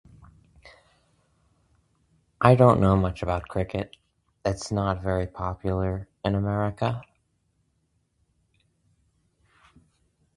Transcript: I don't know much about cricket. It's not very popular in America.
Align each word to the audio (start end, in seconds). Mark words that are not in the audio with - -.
I 2.41 2.55
don't 2.55 2.79
know 2.81 2.95
much 2.95 3.21
about 3.21 3.47
cricket. 3.47 3.95
It's 4.43 4.71
not 4.71 5.03
very 5.03 5.27
popular 5.27 6.07
in 6.25 6.33
America. 6.33 7.03